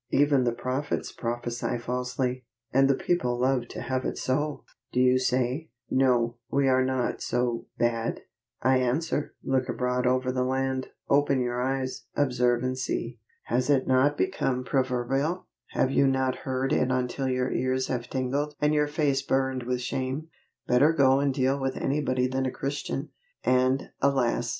[0.09, 4.63] Even the prophets prophesy falsely, and the people love to have it so!
[4.91, 8.21] Do you say, "No, we are not so bad?"
[8.63, 13.19] I answer, look abroad over the land, open your eyes, observe and see.
[13.43, 18.55] Has it not become proverbial have you not heard it until your ears have tingled,
[18.59, 20.29] and your face burned with shame
[20.65, 23.09] "Better go and deal with anybody than a Christian"?
[23.43, 24.49] and, alas!